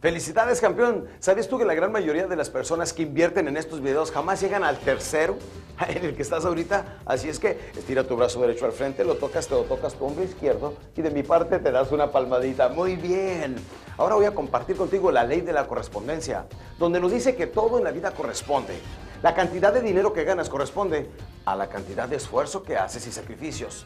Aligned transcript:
Felicidades, 0.00 0.60
campeón. 0.60 1.08
¿Sabes 1.18 1.48
tú 1.48 1.58
que 1.58 1.64
la 1.64 1.74
gran 1.74 1.90
mayoría 1.90 2.28
de 2.28 2.36
las 2.36 2.50
personas 2.50 2.92
que 2.92 3.02
invierten 3.02 3.48
en 3.48 3.56
estos 3.56 3.80
videos 3.80 4.12
jamás 4.12 4.40
llegan 4.40 4.62
al 4.62 4.78
tercero 4.78 5.36
en 5.88 6.04
el 6.04 6.14
que 6.14 6.22
estás 6.22 6.44
ahorita? 6.44 7.00
Así 7.04 7.28
es 7.28 7.40
que 7.40 7.58
estira 7.76 8.04
tu 8.04 8.14
brazo 8.14 8.40
derecho 8.40 8.64
al 8.64 8.70
frente, 8.70 9.02
lo 9.02 9.16
tocas, 9.16 9.48
te 9.48 9.56
lo 9.56 9.62
tocas 9.62 9.94
tu 9.94 10.04
hombro 10.04 10.22
izquierdo 10.22 10.74
y 10.96 11.02
de 11.02 11.10
mi 11.10 11.24
parte 11.24 11.58
te 11.58 11.72
das 11.72 11.90
una 11.90 12.12
palmadita. 12.12 12.68
Muy 12.68 12.94
bien. 12.94 13.56
Ahora 13.96 14.14
voy 14.14 14.26
a 14.26 14.34
compartir 14.36 14.76
contigo 14.76 15.10
la 15.10 15.24
ley 15.24 15.40
de 15.40 15.52
la 15.52 15.66
correspondencia, 15.66 16.46
donde 16.78 17.00
nos 17.00 17.10
dice 17.10 17.34
que 17.34 17.48
todo 17.48 17.78
en 17.78 17.82
la 17.82 17.90
vida 17.90 18.12
corresponde. 18.12 18.78
La 19.20 19.34
cantidad 19.34 19.72
de 19.72 19.80
dinero 19.80 20.12
que 20.12 20.22
ganas 20.22 20.48
corresponde 20.48 21.10
a 21.44 21.56
la 21.56 21.68
cantidad 21.68 22.08
de 22.08 22.14
esfuerzo 22.14 22.62
que 22.62 22.76
haces 22.76 23.04
y 23.08 23.10
sacrificios. 23.10 23.84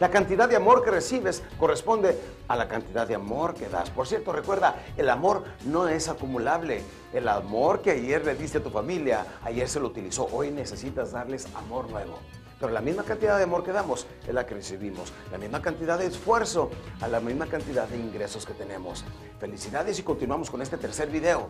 La 0.00 0.10
cantidad 0.10 0.48
de 0.48 0.56
amor 0.56 0.82
que 0.82 0.90
recibes 0.90 1.42
corresponde 1.58 2.18
a 2.48 2.56
la 2.56 2.68
cantidad 2.68 3.06
de 3.06 3.14
amor 3.14 3.54
que 3.54 3.68
das. 3.68 3.90
Por 3.90 4.06
cierto, 4.06 4.32
recuerda, 4.32 4.76
el 4.96 5.08
amor 5.08 5.44
no 5.66 5.88
es 5.88 6.08
acumulable. 6.08 6.82
El 7.12 7.28
amor 7.28 7.80
que 7.80 7.92
ayer 7.92 8.24
le 8.24 8.34
diste 8.34 8.58
a 8.58 8.62
tu 8.62 8.70
familia, 8.70 9.24
ayer 9.44 9.68
se 9.68 9.78
lo 9.78 9.86
utilizó, 9.86 10.26
hoy 10.32 10.50
necesitas 10.50 11.12
darles 11.12 11.46
amor 11.54 11.88
nuevo. 11.90 12.18
Pero 12.58 12.72
la 12.72 12.80
misma 12.80 13.02
cantidad 13.02 13.36
de 13.36 13.44
amor 13.44 13.62
que 13.62 13.72
damos 13.72 14.06
es 14.26 14.34
la 14.34 14.46
que 14.46 14.54
recibimos. 14.54 15.12
La 15.30 15.38
misma 15.38 15.60
cantidad 15.60 15.98
de 15.98 16.06
esfuerzo 16.06 16.70
a 17.00 17.08
la 17.08 17.20
misma 17.20 17.46
cantidad 17.46 17.86
de 17.88 17.96
ingresos 17.96 18.46
que 18.46 18.54
tenemos. 18.54 19.04
Felicidades 19.38 19.98
y 19.98 20.02
continuamos 20.02 20.50
con 20.50 20.62
este 20.62 20.76
tercer 20.76 21.08
video. 21.08 21.48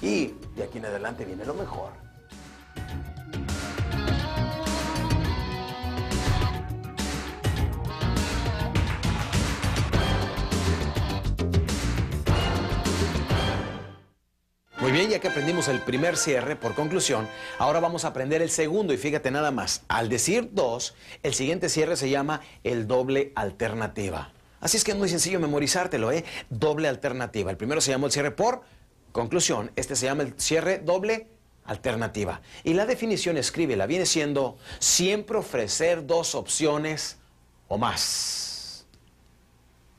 Y 0.00 0.34
de 0.56 0.64
aquí 0.64 0.78
en 0.78 0.86
adelante 0.86 1.24
viene 1.24 1.44
lo 1.44 1.54
mejor. 1.54 1.90
Bien, 14.94 15.10
ya 15.10 15.18
que 15.18 15.26
aprendimos 15.26 15.66
el 15.66 15.80
primer 15.80 16.16
cierre, 16.16 16.54
por 16.54 16.76
conclusión, 16.76 17.28
ahora 17.58 17.80
vamos 17.80 18.04
a 18.04 18.08
aprender 18.08 18.42
el 18.42 18.48
segundo 18.48 18.94
y 18.94 18.96
fíjate 18.96 19.32
nada 19.32 19.50
más, 19.50 19.82
al 19.88 20.08
decir 20.08 20.50
dos, 20.52 20.94
el 21.24 21.34
siguiente 21.34 21.68
cierre 21.68 21.96
se 21.96 22.10
llama 22.10 22.42
el 22.62 22.86
doble 22.86 23.32
alternativa. 23.34 24.32
Así 24.60 24.76
es 24.76 24.84
que 24.84 24.92
es 24.92 24.96
muy 24.96 25.08
sencillo 25.08 25.40
memorizártelo, 25.40 26.12
¿eh? 26.12 26.24
Doble 26.48 26.86
alternativa. 26.86 27.50
El 27.50 27.56
primero 27.56 27.80
se 27.80 27.90
llama 27.90 28.06
el 28.06 28.12
cierre 28.12 28.30
por 28.30 28.62
conclusión, 29.10 29.72
este 29.74 29.96
se 29.96 30.06
llama 30.06 30.22
el 30.22 30.34
cierre 30.40 30.78
doble 30.78 31.26
alternativa. 31.64 32.40
Y 32.62 32.74
la 32.74 32.86
definición, 32.86 33.36
escríbela, 33.36 33.86
viene 33.86 34.06
siendo 34.06 34.58
siempre 34.78 35.38
ofrecer 35.38 36.06
dos 36.06 36.36
opciones 36.36 37.18
o 37.66 37.78
más 37.78 38.53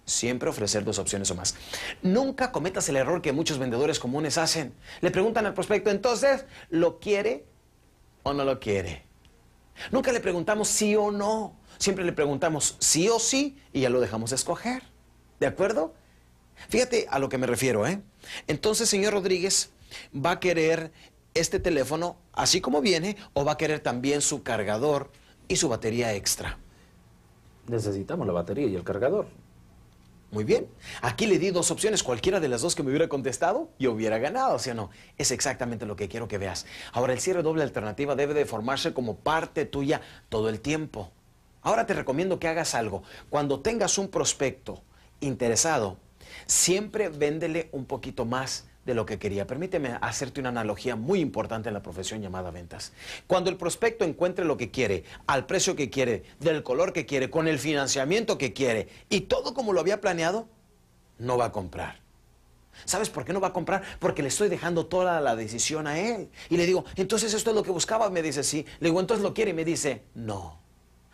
siempre 0.05 0.49
ofrecer 0.49 0.83
dos 0.83 0.99
opciones 0.99 1.29
o 1.31 1.35
más. 1.35 1.55
Nunca 2.01 2.51
cometas 2.51 2.87
el 2.89 2.95
error 2.95 3.21
que 3.21 3.31
muchos 3.31 3.57
vendedores 3.57 3.99
comunes 3.99 4.37
hacen. 4.37 4.73
Le 5.01 5.11
preguntan 5.11 5.45
al 5.45 5.53
prospecto, 5.53 5.89
entonces, 5.89 6.45
¿lo 6.69 6.99
quiere 6.99 7.45
o 8.23 8.33
no 8.33 8.45
lo 8.45 8.59
quiere? 8.59 9.03
Nunca 9.91 10.11
le 10.11 10.19
preguntamos 10.19 10.67
sí 10.69 10.95
o 10.95 11.11
no. 11.11 11.57
Siempre 11.77 12.05
le 12.05 12.13
preguntamos 12.13 12.77
sí 12.79 13.09
o 13.09 13.19
sí 13.19 13.57
y 13.73 13.81
ya 13.81 13.89
lo 13.89 13.99
dejamos 13.99 14.31
escoger. 14.31 14.83
¿De 15.39 15.47
acuerdo? 15.47 15.93
Fíjate 16.69 17.07
a 17.09 17.19
lo 17.19 17.27
que 17.27 17.37
me 17.37 17.47
refiero, 17.47 17.85
¿eh? 17.85 18.01
Entonces, 18.47 18.87
señor 18.87 19.13
Rodríguez, 19.13 19.71
va 20.15 20.31
a 20.31 20.39
querer 20.39 20.91
este 21.33 21.59
teléfono 21.59 22.15
así 22.31 22.61
como 22.61 22.81
viene 22.81 23.17
o 23.33 23.43
va 23.43 23.53
a 23.53 23.57
querer 23.57 23.81
también 23.81 24.21
su 24.21 24.41
cargador 24.41 25.11
y 25.49 25.57
su 25.57 25.67
batería 25.67 26.13
extra. 26.13 26.57
Necesitamos 27.67 28.25
la 28.25 28.33
batería 28.33 28.67
y 28.67 28.75
el 28.75 28.83
cargador. 28.83 29.27
Muy 30.31 30.43
bien. 30.43 30.67
Aquí 31.01 31.27
le 31.27 31.39
di 31.39 31.51
dos 31.51 31.71
opciones. 31.71 32.03
Cualquiera 32.03 32.39
de 32.39 32.49
las 32.49 32.61
dos 32.61 32.75
que 32.75 32.83
me 32.83 32.89
hubiera 32.89 33.07
contestado, 33.07 33.69
yo 33.79 33.91
hubiera 33.91 34.17
ganado, 34.17 34.59
¿sí 34.59 34.69
o 34.71 34.73
no? 34.73 34.89
Es 35.17 35.31
exactamente 35.31 35.85
lo 35.85 35.95
que 35.95 36.09
quiero 36.09 36.27
que 36.27 36.37
veas. 36.37 36.65
Ahora, 36.91 37.13
el 37.13 37.19
cierre 37.19 37.43
doble 37.43 37.63
alternativa 37.63 38.15
debe 38.15 38.33
de 38.33 38.45
formarse 38.45 38.93
como 38.93 39.17
parte 39.17 39.65
tuya 39.65 40.01
todo 40.29 40.49
el 40.49 40.59
tiempo. 40.59 41.11
Ahora 41.61 41.85
te 41.85 41.93
recomiendo 41.93 42.39
que 42.39 42.47
hagas 42.47 42.75
algo. 42.75 43.03
Cuando 43.29 43.61
tengas 43.61 43.97
un 43.97 44.09
prospecto 44.09 44.83
interesado, 45.19 45.97
siempre 46.45 47.09
véndele 47.09 47.69
un 47.71 47.85
poquito 47.85 48.25
más 48.25 48.67
de 48.85 48.93
lo 48.93 49.05
que 49.05 49.19
quería. 49.19 49.47
Permíteme 49.47 49.97
hacerte 50.01 50.39
una 50.39 50.49
analogía 50.49 50.95
muy 50.95 51.19
importante 51.19 51.69
en 51.69 51.73
la 51.73 51.81
profesión 51.81 52.21
llamada 52.21 52.51
ventas. 52.51 52.93
Cuando 53.27 53.49
el 53.49 53.57
prospecto 53.57 54.05
encuentre 54.05 54.45
lo 54.45 54.57
que 54.57 54.71
quiere, 54.71 55.03
al 55.27 55.45
precio 55.45 55.75
que 55.75 55.89
quiere, 55.89 56.23
del 56.39 56.63
color 56.63 56.93
que 56.93 57.05
quiere, 57.05 57.29
con 57.29 57.47
el 57.47 57.59
financiamiento 57.59 58.37
que 58.37 58.53
quiere 58.53 58.87
y 59.09 59.21
todo 59.21 59.53
como 59.53 59.73
lo 59.73 59.79
había 59.79 60.01
planeado, 60.01 60.47
no 61.17 61.37
va 61.37 61.45
a 61.45 61.51
comprar. 61.51 62.05
¿Sabes 62.83 63.09
por 63.09 63.23
qué 63.23 63.31
no 63.31 63.39
va 63.39 63.49
a 63.49 63.53
comprar? 63.53 63.83
Porque 63.99 64.21
le 64.21 64.27
estoy 64.27 64.49
dejando 64.49 64.85
toda 64.85 65.21
la 65.21 65.35
decisión 65.35 65.87
a 65.87 65.97
él. 65.97 66.29
Y 66.49 66.57
le 66.57 66.65
digo, 66.65 66.83
entonces 66.97 67.33
esto 67.33 67.51
es 67.51 67.55
lo 67.55 67.63
que 67.63 67.71
buscaba. 67.71 68.09
Me 68.09 68.21
dice, 68.21 68.43
sí. 68.43 68.65
Le 68.79 68.89
digo, 68.89 68.99
entonces 68.99 69.23
lo 69.23 69.33
quiere. 69.33 69.51
Y 69.51 69.53
me 69.53 69.63
dice, 69.63 70.03
no. 70.13 70.59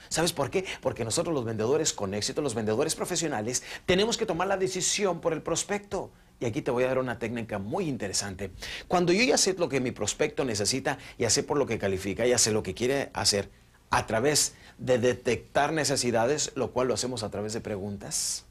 ¿Sabes 0.10 0.34
por 0.34 0.50
qué? 0.50 0.66
Porque 0.81 1.06
nosotros 1.06 1.34
los 1.34 1.46
vendedores 1.46 1.94
con 1.94 2.16
éxito, 2.16 2.42
los 2.42 2.56
vendedores 2.56 2.96
profesionales, 2.96 3.64
tenemos 3.86 4.18
que 4.18 4.26
tomar 4.26 4.48
la 4.48 4.58
decisión 4.58 5.22
por 5.22 5.34
el 5.34 5.44
prospecto. 5.44 6.12
Y 6.41 6.46
aquí 6.47 6.63
te 6.63 6.72
voy 6.72 6.84
a 6.84 6.88
dar 6.88 6.97
una 6.97 7.19
técnica 7.19 7.59
muy 7.59 7.88
interesante. 7.88 8.50
Cuando 8.88 9.13
yo 9.13 9.24
ya 9.24 9.38
sé 9.38 9.53
lo 9.53 9.69
que 9.69 9.79
mi 9.79 9.91
prospecto 9.91 10.44
necesita, 10.44 10.97
ya 11.19 11.29
sé 11.29 11.44
por 11.44 11.56
lo 11.56 11.68
que 11.68 11.78
califica, 11.78 12.25
ya 12.25 12.40
sé 12.40 12.52
lo 12.52 12.63
que 12.63 12.74
quiere 12.74 13.12
hacer, 13.13 13.50
a 13.91 14.07
través 14.07 14.56
de 14.80 14.97
detectar 14.97 15.72
necesidades, 15.72 16.51
lo 16.56 16.72
cual 16.72 16.88
lo 16.88 16.96
hacemos 16.96 17.22
a 17.22 17.30
través 17.30 17.53
de 17.53 17.62
preguntas. 17.62 18.46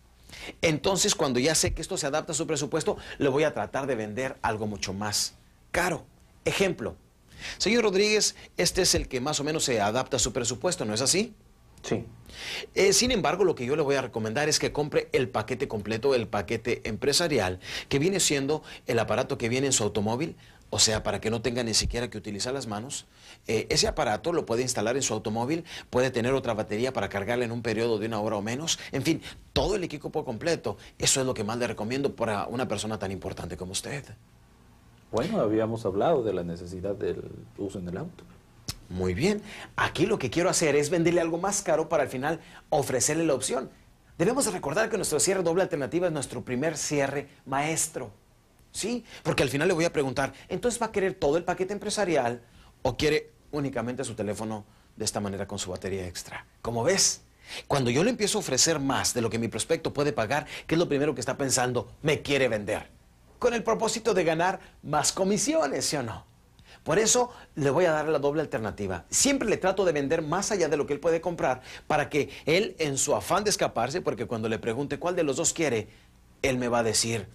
Entonces, 0.63 1.17
cuando 1.17 1.41
ya 1.41 1.57
sé 1.57 1.75
que 1.75 1.83
esto 1.83 1.97
se 1.97 2.07
adapta 2.07 2.31
a 2.31 2.37
su 2.37 2.47
presupuesto, 2.47 2.97
le 3.19 3.29
voy 3.29 3.43
a 3.43 3.53
tratar 3.53 3.89
de 3.89 3.97
vender 3.97 4.37
algo 4.41 4.69
mucho 4.69 4.93
más 4.93 5.35
caro. 5.73 6.05
Ejemplo, 6.45 6.95
señor 7.59 7.83
Rodríguez, 7.83 8.37
este 8.57 8.83
es 8.83 8.95
el 8.95 9.09
que 9.09 9.21
más 9.21 9.41
o 9.41 9.45
menos 9.45 9.65
se 9.65 9.81
adapta 9.81 10.17
a 10.17 10.21
su 10.21 10.33
presupuesto, 10.33 10.85
¿no 10.85 10.95
es 10.95 11.01
así? 11.01 11.35
Sí. 11.83 12.05
Eh, 12.75 12.93
sin 12.93 13.11
embargo, 13.11 13.45
lo 13.45 13.55
que 13.55 13.67
yo 13.67 13.77
le 13.77 13.83
voy 13.83 13.97
a 13.97 14.03
recomendar 14.03 14.49
es 14.49 14.59
que 14.59 14.73
compre 14.73 15.09
el 15.13 15.29
paquete 15.29 15.69
completo, 15.69 16.15
el 16.15 16.29
paquete 16.29 16.81
empresarial, 16.89 17.61
que 17.89 17.99
viene 17.99 18.21
siendo 18.21 18.63
el 18.87 18.99
aparato 18.99 19.39
que 19.39 19.49
viene 19.49 19.67
en 19.67 19.73
su 19.73 19.83
automóvil, 19.83 20.37
o 20.71 20.79
sea, 20.79 21.03
para 21.03 21.21
que 21.21 21.31
no 21.31 21.43
tenga 21.43 21.65
ni 21.65 21.75
siquiera 21.75 22.09
que 22.09 22.17
utilizar 22.17 22.55
las 22.55 22.69
manos. 22.69 23.07
Eh, 23.49 23.67
ese 23.71 23.89
aparato 23.89 24.33
lo 24.33 24.47
puede 24.47 24.63
instalar 24.63 24.97
en 24.97 25.03
su 25.03 25.13
automóvil, 25.13 25.65
puede 25.91 26.11
tener 26.11 26.33
otra 26.33 26.55
batería 26.55 26.93
para 26.93 27.09
cargarla 27.09 27.45
en 27.45 27.51
un 27.51 27.63
periodo 27.63 27.99
de 27.99 28.07
una 28.07 28.21
hora 28.21 28.37
o 28.37 28.43
menos. 28.43 28.79
En 28.93 29.03
fin, 29.03 29.21
todo 29.53 29.75
el 29.75 29.83
equipo 29.83 30.11
por 30.11 30.25
completo. 30.25 30.77
Eso 30.99 31.21
es 31.21 31.27
lo 31.27 31.35
que 31.35 31.43
más 31.43 31.59
le 31.59 31.67
recomiendo 31.67 32.15
para 32.15 32.47
una 32.47 32.69
persona 32.69 32.99
tan 33.01 33.11
importante 33.11 33.57
como 33.57 33.73
usted. 33.73 34.05
Bueno, 35.11 35.41
habíamos 35.41 35.85
hablado 35.85 36.23
de 36.23 36.33
la 36.33 36.45
necesidad 36.45 36.95
del 36.95 37.21
uso 37.59 37.81
en 37.81 37.89
el 37.89 37.97
auto. 37.97 38.23
Muy 38.91 39.15
bien. 39.15 39.41
Aquí 39.77 40.05
lo 40.05 40.19
que 40.19 40.31
quiero 40.31 40.51
hacer 40.51 40.75
es 40.75 40.91
venderle 40.91 41.21
algo 41.21 41.39
más 41.39 41.63
caro 41.63 41.89
para 41.89 42.03
al 42.03 42.09
final 42.09 42.41
ofrecerle 42.71 43.25
la 43.25 43.35
opción. 43.35 43.71
Debemos 44.19 44.53
recordar 44.53 44.91
que 44.91 44.97
nuestro 44.97 45.21
cierre 45.21 45.45
doble 45.45 45.63
alternativa 45.63 46.09
es 46.09 46.13
nuestro 46.13 46.45
primer 46.45 46.77
cierre 46.77 47.29
maestro. 47.47 48.11
¿Sí? 48.73 49.05
Porque 49.23 49.45
al 49.45 49.49
final 49.49 49.69
le 49.69 49.75
voy 49.75 49.85
a 49.85 49.93
preguntar, 49.93 50.33
¿entonces 50.49 50.83
va 50.83 50.87
a 50.87 50.93
querer 50.93 51.15
todo 51.15 51.37
el 51.37 51.45
paquete 51.45 51.73
empresarial 51.73 52.43
o 52.83 52.97
quiere 52.97 53.31
únicamente 53.53 54.05
su 54.05 54.15
teléfono 54.15 54.65
de 54.97 55.05
esta 55.05 55.21
manera 55.21 55.47
con 55.47 55.59
su 55.61 55.71
batería 55.71 56.07
extra? 56.07 56.45
Como 56.61 56.83
ves, 56.83 57.23
cuando 57.69 57.91
yo 57.91 58.03
le 58.03 58.11
empiezo 58.11 58.39
a 58.39 58.41
ofrecer 58.41 58.81
más 58.81 59.15
de 59.15 59.21
lo 59.21 59.31
que 59.31 59.39
mi 59.39 59.47
prospecto 59.47 59.93
puede 59.93 60.13
pagar, 60.13 60.47
¿qué 60.67 60.75
es 60.75 60.79
lo 60.79 60.89
primero 60.89 61.15
que 61.15 61.21
está 61.21 61.37
pensando? 61.37 61.93
Me 62.03 62.23
quiere 62.23 62.49
vender. 62.49 62.91
Con 63.39 63.55
el 63.55 63.63
propósito 63.63 64.15
de 64.15 64.25
ganar 64.25 64.61
más 64.83 65.13
comisiones, 65.13 65.87
¿sí 65.87 65.97
o 65.97 66.03
no? 66.03 66.30
Por 66.85 66.99
eso 66.99 67.31
le 67.57 67.71
voy 67.71 67.85
a 67.85 67.93
dar 67.93 68.09
la 68.09 68.19
doble 68.19 68.41
alternativa. 68.41 69.05
Siempre 69.11 69.49
le 69.49 69.57
trato 69.59 69.85
de 69.85 69.93
vender 69.93 70.23
más 70.23 70.51
allá 70.51 70.69
de 70.69 70.77
lo 70.77 70.87
que 70.87 70.95
él 70.95 71.01
puede 71.01 71.21
comprar 71.21 71.61
para 71.87 72.09
que 72.09 72.31
él, 72.47 72.75
en 72.79 72.97
su 72.97 73.15
afán 73.15 73.45
de 73.45 73.51
escaparse, 73.51 74.01
porque 74.01 74.27
cuando 74.27 74.49
le 74.49 74.59
pregunte 74.59 74.99
cuál 74.99 75.17
de 75.17 75.23
los 75.23 75.37
dos 75.37 75.53
quiere, 75.53 75.89
él 76.43 76.59
me 76.59 76.69
va 76.69 76.79
a 76.79 76.83
decir, 76.83 77.27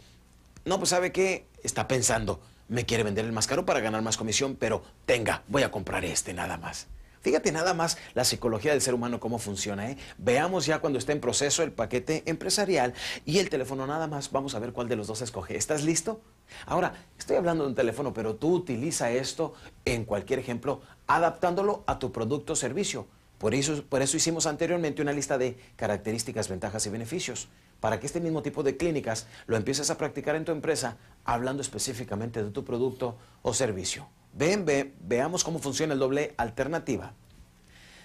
no, 0.66 0.78
pues 0.80 0.90
sabe 0.90 1.12
qué, 1.12 1.46
está 1.64 1.88
pensando, 1.88 2.42
me 2.68 2.86
quiere 2.86 3.04
vender 3.04 3.26
el 3.26 3.32
más 3.32 3.48
caro 3.48 3.66
para 3.66 3.80
ganar 3.80 4.02
más 4.02 4.18
comisión, 4.18 4.56
pero 4.56 4.84
tenga, 5.06 5.44
voy 5.48 5.64
a 5.64 5.72
comprar 5.72 6.04
este 6.06 6.34
nada 6.34 6.58
más. 6.58 6.88
Fíjate 7.26 7.52
nada 7.52 7.74
más 7.74 7.98
la 8.14 8.24
psicología 8.24 8.72
del 8.72 8.82
ser 8.82 8.94
humano 8.94 9.20
cómo 9.20 9.40
funciona. 9.40 9.90
¿eh? 9.90 9.98
Veamos 10.20 10.68
ya 10.68 10.78
cuando 10.78 11.00
esté 11.00 11.12
en 11.12 11.20
proceso 11.20 11.64
el 11.64 11.72
paquete 11.72 12.22
empresarial 12.28 12.94
y 13.26 13.40
el 13.40 13.50
teléfono 13.50 13.88
nada 13.88 14.06
más. 14.06 14.32
Vamos 14.32 14.54
a 14.54 14.60
ver 14.60 14.74
cuál 14.74 14.88
de 14.88 14.96
los 14.96 15.08
dos 15.08 15.24
escoge. 15.24 15.58
¿Estás 15.58 15.84
listo? 15.84 16.22
Ahora, 16.68 16.94
estoy 17.18 17.38
hablando 17.38 17.64
de 17.64 17.72
un 17.72 17.76
teléfono, 17.76 18.14
pero 18.14 18.36
tú 18.36 18.54
utiliza 18.54 19.10
esto 19.10 19.56
en 19.86 20.06
cualquier 20.06 20.38
ejemplo 20.38 20.84
adaptándolo 21.08 21.84
a 21.88 21.98
tu 21.98 22.12
producto 22.12 22.54
o 22.54 22.56
servicio. 22.56 23.08
Por 23.40 23.56
eso, 23.56 23.84
por 23.90 24.04
eso 24.04 24.18
hicimos 24.18 24.46
anteriormente 24.46 25.02
una 25.02 25.12
lista 25.12 25.40
de 25.40 25.58
características, 25.78 26.48
ventajas 26.48 26.86
y 26.86 26.92
beneficios, 26.92 27.48
para 27.80 28.00
que 28.00 28.06
este 28.06 28.22
mismo 28.22 28.44
tipo 28.44 28.62
de 28.62 28.78
clínicas 28.78 29.26
lo 29.48 29.58
empieces 29.58 29.90
a 29.90 29.98
practicar 29.98 30.36
en 30.36 30.46
tu 30.46 30.52
empresa 30.52 30.98
hablando 31.24 31.64
específicamente 31.64 32.44
de 32.44 32.52
tu 32.52 32.64
producto 32.64 33.18
o 33.42 33.52
servicio. 33.52 34.08
Ven, 34.36 34.66
ve, 34.66 34.94
veamos 35.02 35.44
cómo 35.44 35.60
funciona 35.60 35.94
el 35.94 36.00
doble 36.00 36.34
alternativa. 36.38 37.14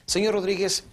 Señor 0.06 0.34
Rodríguez, 0.34 0.84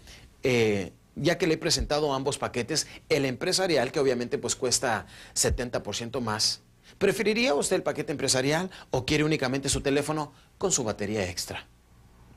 eh, 0.43 0.91
ya 1.15 1.37
que 1.37 1.47
le 1.47 1.53
he 1.53 1.57
presentado 1.57 2.13
ambos 2.13 2.37
paquetes, 2.37 2.87
el 3.09 3.25
empresarial, 3.25 3.91
que 3.91 3.99
obviamente 3.99 4.37
pues 4.37 4.55
cuesta 4.55 5.07
70% 5.33 6.19
más, 6.21 6.61
¿Preferiría 6.97 7.53
usted 7.53 7.75
el 7.75 7.83
paquete 7.83 8.11
empresarial 8.11 8.71
o 8.89 9.05
quiere 9.05 9.23
únicamente 9.23 9.69
su 9.69 9.81
teléfono 9.81 10.33
con 10.57 10.71
su 10.71 10.83
batería 10.83 11.29
extra? 11.29 11.67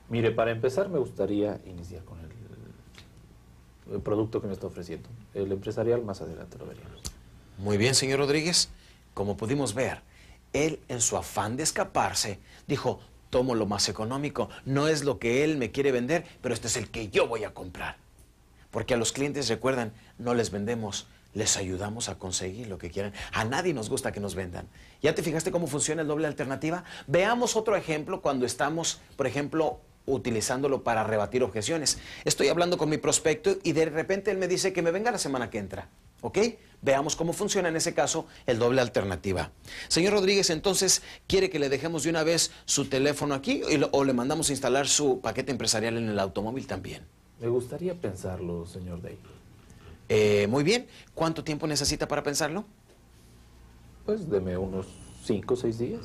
Mire, 0.09 0.31
para 0.31 0.51
empezar 0.51 0.89
me 0.89 0.99
gustaría 0.99 1.59
iniciar 1.65 2.03
con 2.03 2.19
el, 2.19 2.29
el 3.95 4.01
producto 4.01 4.39
que 4.41 4.47
me 4.47 4.53
está 4.53 4.67
ofreciendo. 4.67 5.09
El 5.33 5.51
empresarial 5.51 6.03
más 6.03 6.21
adelante 6.21 6.57
lo 6.59 6.67
veríamos. 6.67 7.01
Muy 7.57 7.77
bien, 7.77 7.95
señor 7.95 8.19
Rodríguez. 8.19 8.69
Como 9.13 9.35
pudimos 9.35 9.73
ver, 9.73 10.01
él 10.53 10.79
en 10.87 11.01
su 11.01 11.17
afán 11.17 11.57
de 11.57 11.63
escaparse 11.63 12.39
dijo, 12.67 12.99
tomo 13.29 13.55
lo 13.55 13.65
más 13.65 13.89
económico. 13.89 14.49
No 14.65 14.87
es 14.87 15.03
lo 15.03 15.17
que 15.17 15.43
él 15.43 15.57
me 15.57 15.71
quiere 15.71 15.91
vender, 15.91 16.25
pero 16.41 16.53
este 16.53 16.67
es 16.67 16.77
el 16.77 16.89
que 16.89 17.09
yo 17.09 17.27
voy 17.27 17.43
a 17.43 17.53
comprar. 17.53 17.97
Porque 18.69 18.93
a 18.93 18.97
los 18.97 19.11
clientes, 19.11 19.49
recuerdan, 19.49 19.93
no 20.19 20.33
les 20.33 20.51
vendemos, 20.51 21.07
les 21.33 21.57
ayudamos 21.57 22.09
a 22.09 22.19
conseguir 22.19 22.67
lo 22.67 22.77
que 22.77 22.91
quieran. 22.91 23.13
A 23.33 23.43
nadie 23.43 23.73
nos 23.73 23.89
gusta 23.89 24.11
que 24.11 24.19
nos 24.19 24.35
vendan. 24.35 24.67
¿Ya 25.01 25.15
te 25.15 25.23
fijaste 25.23 25.51
cómo 25.51 25.67
funciona 25.67 26.03
el 26.03 26.07
doble 26.07 26.27
alternativa? 26.27 26.83
Veamos 27.07 27.55
otro 27.55 27.75
ejemplo 27.75 28.21
cuando 28.21 28.45
estamos, 28.45 29.01
por 29.15 29.27
ejemplo, 29.27 29.79
utilizándolo 30.05 30.83
para 30.83 31.03
rebatir 31.03 31.43
objeciones. 31.43 31.97
Estoy 32.25 32.49
hablando 32.49 32.77
con 32.77 32.89
mi 32.89 32.97
prospecto 32.97 33.57
y 33.63 33.73
de 33.73 33.85
repente 33.85 34.31
él 34.31 34.37
me 34.37 34.47
dice 34.47 34.73
que 34.73 34.81
me 34.81 34.91
venga 34.91 35.11
la 35.11 35.17
semana 35.17 35.49
que 35.49 35.59
entra. 35.59 35.89
¿Ok? 36.21 36.37
Veamos 36.83 37.15
cómo 37.15 37.31
funciona 37.33 37.69
en 37.69 37.75
ese 37.75 37.93
caso 37.93 38.25
el 38.47 38.57
doble 38.57 38.81
alternativa. 38.81 39.51
Señor 39.87 40.13
Rodríguez, 40.13 40.49
entonces, 40.49 41.03
¿quiere 41.27 41.49
que 41.51 41.59
le 41.59 41.69
dejemos 41.69 42.03
de 42.03 42.09
una 42.09 42.23
vez 42.23 42.51
su 42.65 42.85
teléfono 42.85 43.35
aquí 43.35 43.61
o 43.91 44.03
le 44.03 44.13
mandamos 44.13 44.49
a 44.49 44.53
instalar 44.53 44.87
su 44.87 45.19
paquete 45.21 45.51
empresarial 45.51 45.97
en 45.97 46.09
el 46.09 46.19
automóvil 46.19 46.65
también? 46.65 47.05
Me 47.39 47.47
gustaría 47.47 47.93
pensarlo, 47.93 48.65
señor 48.65 49.01
Day. 49.01 49.17
Eh, 50.09 50.47
muy 50.49 50.63
bien. 50.63 50.87
¿Cuánto 51.13 51.43
tiempo 51.43 51.67
necesita 51.67 52.07
para 52.07 52.23
pensarlo? 52.23 52.65
Pues 54.05 54.29
deme 54.29 54.57
unos 54.57 54.87
cinco 55.23 55.53
o 55.53 55.57
seis 55.57 55.77
días. 55.77 56.01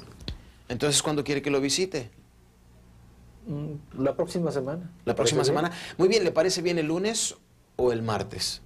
Entonces, 0.68 1.02
¿cuándo 1.02 1.24
quiere 1.24 1.40
que 1.42 1.50
lo 1.50 1.60
visite? 1.60 2.10
Mm, 3.46 4.02
La 4.02 4.14
próxima 4.14 4.50
semana. 4.52 4.90
¿La 5.04 5.12
¿Le 5.12 5.14
próxima 5.16 5.42
semana? 5.44 5.72
Muy 5.96 6.08
bien, 6.08 6.22
¿le 6.24 6.32
parece 6.32 6.60
bien 6.60 6.78
el 6.78 6.86
lunes 6.86 7.34
o 7.76 7.92
el 7.92 8.02
martes? 8.02 8.62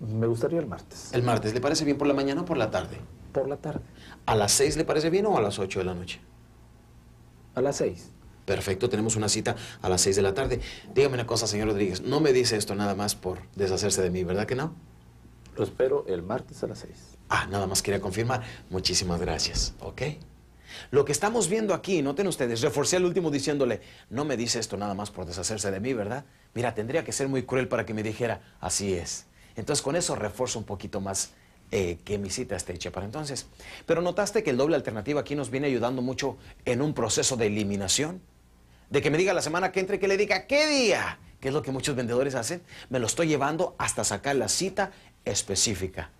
Me 0.00 0.26
gustaría 0.26 0.58
el 0.58 0.66
martes. 0.66 1.10
El 1.12 1.22
martes, 1.22 1.52
¿le 1.52 1.60
parece 1.60 1.84
bien 1.84 1.98
por 1.98 2.08
la 2.08 2.14
mañana 2.14 2.40
o 2.40 2.44
por 2.44 2.56
la 2.56 2.70
tarde? 2.70 2.96
Por 3.32 3.48
la 3.48 3.56
tarde. 3.56 3.82
¿A 4.26 4.34
las 4.34 4.52
6 4.52 4.76
le 4.78 4.84
parece 4.84 5.10
bien 5.10 5.26
o 5.26 5.36
a 5.36 5.42
las 5.42 5.58
8 5.58 5.78
de 5.80 5.84
la 5.84 5.94
noche? 5.94 6.20
A 7.54 7.60
las 7.60 7.76
seis. 7.76 8.10
Perfecto, 8.46 8.88
tenemos 8.88 9.16
una 9.16 9.28
cita 9.28 9.54
a 9.82 9.88
las 9.88 10.00
6 10.00 10.16
de 10.16 10.22
la 10.22 10.34
tarde. 10.34 10.60
Dígame 10.94 11.14
una 11.14 11.26
cosa, 11.26 11.46
señor 11.46 11.68
Rodríguez, 11.68 12.00
no 12.00 12.20
me 12.20 12.32
dice 12.32 12.56
esto 12.56 12.74
nada 12.74 12.94
más 12.94 13.14
por 13.14 13.38
deshacerse 13.54 14.02
de 14.02 14.10
mí, 14.10 14.24
¿verdad 14.24 14.46
que 14.46 14.56
no? 14.56 14.74
Lo 15.56 15.64
espero 15.64 16.06
el 16.08 16.22
martes 16.22 16.62
a 16.64 16.66
las 16.66 16.78
seis. 16.78 17.18
Ah, 17.28 17.46
nada 17.50 17.66
más 17.66 17.82
quería 17.82 18.00
confirmar. 18.00 18.42
Muchísimas 18.70 19.20
gracias, 19.20 19.74
¿ok? 19.80 20.02
Lo 20.90 21.04
que 21.04 21.12
estamos 21.12 21.48
viendo 21.48 21.74
aquí, 21.74 22.00
noten 22.00 22.26
ustedes, 22.26 22.62
reforcé 22.62 22.96
al 22.96 23.04
último 23.04 23.30
diciéndole, 23.30 23.80
no 24.08 24.24
me 24.24 24.36
dice 24.36 24.58
esto 24.58 24.76
nada 24.76 24.94
más 24.94 25.10
por 25.10 25.26
deshacerse 25.26 25.70
de 25.70 25.80
mí, 25.80 25.92
¿verdad? 25.92 26.24
Mira, 26.54 26.74
tendría 26.74 27.04
que 27.04 27.12
ser 27.12 27.28
muy 27.28 27.42
cruel 27.42 27.68
para 27.68 27.84
que 27.84 27.92
me 27.92 28.02
dijera, 28.02 28.40
así 28.60 28.94
es. 28.94 29.26
Entonces 29.60 29.82
con 29.82 29.94
eso 29.94 30.16
refuerzo 30.16 30.58
un 30.58 30.64
poquito 30.64 31.00
más 31.00 31.30
eh, 31.70 31.98
que 32.04 32.18
mi 32.18 32.30
cita 32.30 32.56
esté 32.56 32.72
hecha 32.72 32.90
para 32.90 33.06
entonces. 33.06 33.46
Pero 33.86 34.02
notaste 34.02 34.42
que 34.42 34.50
el 34.50 34.56
doble 34.56 34.74
alternativa 34.74 35.20
aquí 35.20 35.36
nos 35.36 35.50
viene 35.50 35.68
ayudando 35.68 36.02
mucho 36.02 36.36
en 36.64 36.82
un 36.82 36.94
proceso 36.94 37.36
de 37.36 37.46
eliminación. 37.46 38.20
De 38.88 39.02
que 39.02 39.10
me 39.10 39.18
diga 39.18 39.32
la 39.34 39.42
semana 39.42 39.70
que 39.70 39.78
entre, 39.78 40.00
que 40.00 40.08
le 40.08 40.16
diga, 40.16 40.46
¿qué 40.46 40.66
día? 40.66 41.20
Que 41.40 41.48
es 41.48 41.54
lo 41.54 41.62
que 41.62 41.70
muchos 41.70 41.94
vendedores 41.94 42.34
hacen. 42.34 42.62
Me 42.88 42.98
lo 42.98 43.06
estoy 43.06 43.28
llevando 43.28 43.76
hasta 43.78 44.02
sacar 44.02 44.34
la 44.34 44.48
cita 44.48 44.90
específica. 45.24 46.10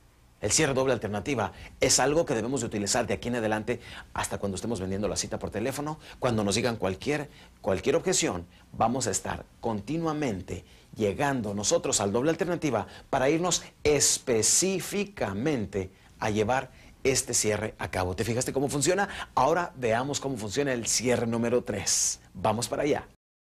El 0.41 0.53
cierre 0.53 0.73
doble 0.73 0.95
alternativa 0.95 1.53
es 1.81 2.01
algo 2.01 2.25
que 2.25 2.35
debemos 2.35 2.61
de 2.61 2.67
utilizar 2.67 3.07
de 3.07 3.15
aquí 3.15 3.29
en 3.29 3.37
adelante 3.37 3.81
hasta 4.15 4.39
cuando 4.39 4.57
estemos 4.57 4.81
vendiendo 4.81 5.07
la 5.07 5.17
cita 5.17 5.39
por 5.39 5.51
teléfono. 5.51 5.99
Cuando 6.19 6.45
nos 6.45 6.55
digan 6.55 6.77
cualquier, 6.77 7.29
cualquier 7.61 7.97
objeción, 7.97 8.47
vamos 8.73 9.07
a 9.07 9.11
estar 9.11 9.45
continuamente 9.61 10.65
llegando 10.97 11.55
nosotros 11.55 12.01
al 12.01 12.13
doble 12.13 12.31
alternativa 12.31 12.87
para 13.11 13.29
irnos 13.29 13.63
específicamente 13.85 15.91
a 16.19 16.31
llevar 16.31 16.71
este 17.05 17.35
cierre 17.35 17.75
a 17.79 17.91
cabo. 17.91 18.17
¿Te 18.17 18.25
fijaste 18.25 18.53
cómo 18.53 18.69
funciona? 18.69 19.09
Ahora 19.35 19.73
veamos 19.77 20.21
cómo 20.21 20.37
funciona 20.37 20.73
el 20.73 20.87
cierre 20.87 21.27
número 21.27 21.65
3. 21.65 22.21
Vamos 22.35 22.69
para 22.69 22.83
allá. 22.83 23.09